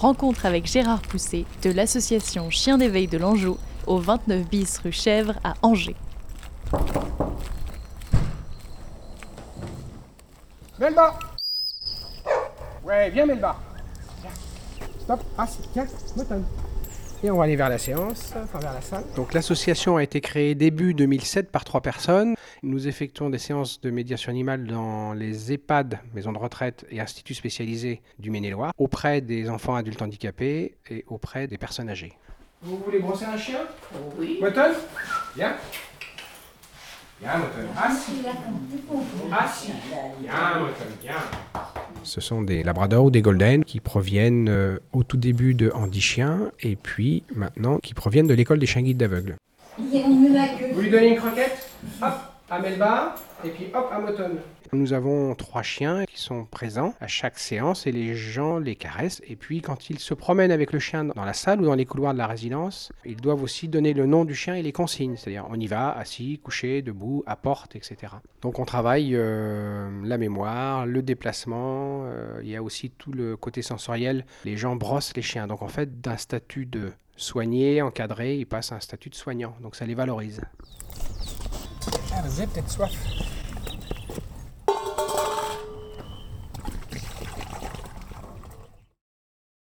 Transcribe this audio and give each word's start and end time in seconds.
Rencontre 0.00 0.46
avec 0.46 0.64
Gérard 0.64 1.02
Pousset 1.02 1.44
de 1.62 1.70
l'association 1.70 2.48
Chien 2.48 2.78
d'éveil 2.78 3.06
de 3.06 3.18
l'Anjou 3.18 3.58
au 3.86 3.98
29 3.98 4.48
bis 4.48 4.78
rue 4.78 4.92
Chèvre 4.92 5.34
à 5.44 5.52
Angers. 5.60 5.94
Melba 10.78 11.18
Ouais, 12.82 13.10
viens 13.10 13.26
Melba. 13.26 13.56
Stop, 15.00 15.20
Moton. 16.16 16.44
Et 17.22 17.30
on 17.30 17.36
va 17.36 17.44
aller 17.44 17.56
vers 17.56 17.68
la 17.68 17.76
séance, 17.76 18.32
enfin 18.42 18.58
vers 18.60 18.72
la 18.72 18.80
salle. 18.80 19.04
Donc 19.14 19.34
l'association 19.34 19.98
a 19.98 20.02
été 20.02 20.22
créée 20.22 20.54
début 20.54 20.94
2007 20.94 21.50
par 21.52 21.64
trois 21.64 21.82
personnes. 21.82 22.34
Nous 22.62 22.88
effectuons 22.88 23.28
des 23.28 23.36
séances 23.38 23.78
de 23.82 23.90
médiation 23.90 24.30
animale 24.30 24.66
dans 24.66 25.12
les 25.12 25.52
EHPAD, 25.52 25.98
maisons 26.14 26.32
de 26.32 26.38
retraite 26.38 26.86
et 26.90 26.98
instituts 26.98 27.34
spécialisés 27.34 28.00
du 28.18 28.30
Maine-et-Loire, 28.30 28.72
auprès 28.78 29.20
des 29.20 29.50
enfants 29.50 29.74
adultes 29.74 30.00
handicapés 30.00 30.78
et 30.88 31.04
auprès 31.08 31.46
des 31.46 31.58
personnes 31.58 31.90
âgées. 31.90 32.14
Vous 32.62 32.78
voulez 32.78 33.00
brosser 33.00 33.26
un 33.26 33.36
chien? 33.36 33.60
Oui. 34.18 34.38
Moton 34.40 34.72
Viens. 35.36 35.56
Viens 37.20 37.36
Moton, 37.36 37.68
assis. 37.82 38.12
Assis. 39.30 39.72
Viens 40.22 40.58
Moton, 40.58 40.84
viens. 41.02 41.49
Ce 42.02 42.20
sont 42.20 42.42
des 42.42 42.62
labradors 42.62 43.04
ou 43.06 43.10
des 43.10 43.22
golden 43.22 43.64
qui 43.64 43.80
proviennent 43.80 44.48
euh, 44.48 44.78
au 44.92 45.02
tout 45.02 45.16
début 45.16 45.54
de 45.54 45.70
Andy 45.74 46.00
Chien 46.00 46.50
et 46.60 46.76
puis 46.76 47.22
maintenant 47.34 47.78
qui 47.78 47.94
proviennent 47.94 48.26
de 48.26 48.34
l'école 48.34 48.58
des 48.58 48.66
chiens 48.66 48.82
guides 48.82 48.98
d'aveugles. 48.98 49.36
Vous 49.78 50.80
lui 50.80 50.90
donnez 50.90 51.08
une 51.08 51.16
croquette? 51.16 51.68
Hop, 52.02 52.14
à 52.50 52.58
Melba 52.58 53.14
et 53.44 53.48
puis 53.50 53.66
hop, 53.72 53.88
à 53.92 54.00
Moton. 54.00 54.38
Nous 54.72 54.92
avons 54.92 55.34
trois 55.34 55.62
chiens 55.62 56.04
qui 56.04 56.20
sont 56.20 56.44
présents 56.44 56.94
à 57.00 57.08
chaque 57.08 57.38
séance 57.38 57.86
et 57.86 57.92
les 57.92 58.14
gens 58.14 58.58
les 58.58 58.76
caressent. 58.76 59.20
Et 59.26 59.34
puis 59.34 59.62
quand 59.62 59.90
ils 59.90 59.98
se 59.98 60.14
promènent 60.14 60.52
avec 60.52 60.72
le 60.72 60.78
chien 60.78 61.04
dans 61.04 61.24
la 61.24 61.32
salle 61.32 61.60
ou 61.60 61.64
dans 61.64 61.74
les 61.74 61.86
couloirs 61.86 62.12
de 62.12 62.18
la 62.18 62.28
résidence, 62.28 62.92
ils 63.04 63.16
doivent 63.16 63.42
aussi 63.42 63.66
donner 63.66 63.94
le 63.94 64.06
nom 64.06 64.24
du 64.24 64.34
chien 64.34 64.54
et 64.54 64.62
les 64.62 64.72
consignes. 64.72 65.16
C'est-à-dire 65.16 65.46
on 65.50 65.58
y 65.58 65.66
va, 65.66 65.90
assis, 65.90 66.38
couché, 66.38 66.82
debout, 66.82 67.24
à 67.26 67.36
porte, 67.36 67.74
etc. 67.74 68.14
Donc 68.42 68.58
on 68.58 68.64
travaille 68.64 69.12
euh, 69.14 69.88
la 70.04 70.18
mémoire, 70.18 70.86
le 70.86 71.02
déplacement. 71.02 72.04
euh, 72.04 72.40
il 72.42 72.50
y 72.50 72.56
a 72.56 72.62
aussi 72.62 72.90
tout 72.90 73.12
le 73.12 73.36
côté 73.36 73.62
sensoriel. 73.62 74.24
Les 74.44 74.56
gens 74.56 74.76
brossent 74.76 75.14
les 75.16 75.22
chiens. 75.22 75.46
Donc 75.46 75.62
en 75.62 75.68
fait, 75.68 76.00
d'un 76.00 76.16
statut 76.16 76.66
de 76.66 76.92
soigné, 77.16 77.82
encadré, 77.82 78.36
ils 78.36 78.46
passent 78.46 78.72
à 78.72 78.76
un 78.76 78.80
statut 78.80 79.10
de 79.10 79.14
soignant. 79.14 79.54
Donc 79.62 79.74
ça 79.74 79.84
les 79.84 79.94
valorise. 79.94 80.40
Gotta 82.10 82.28
zip, 82.28 82.50
it's 82.56 82.76
rough. 82.76 83.29